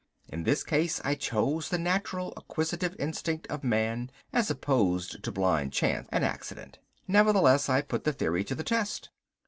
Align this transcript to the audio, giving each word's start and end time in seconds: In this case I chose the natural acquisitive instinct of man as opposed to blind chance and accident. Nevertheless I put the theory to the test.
In 0.29 0.45
this 0.45 0.63
case 0.63 0.99
I 1.03 1.13
chose 1.13 1.69
the 1.69 1.77
natural 1.77 2.33
acquisitive 2.35 2.95
instinct 2.97 3.45
of 3.51 3.63
man 3.63 4.09
as 4.33 4.49
opposed 4.49 5.21
to 5.21 5.31
blind 5.31 5.73
chance 5.73 6.07
and 6.11 6.25
accident. 6.25 6.79
Nevertheless 7.07 7.69
I 7.69 7.83
put 7.83 8.03
the 8.03 8.11
theory 8.13 8.43
to 8.45 8.55
the 8.55 8.63
test. 8.63 9.11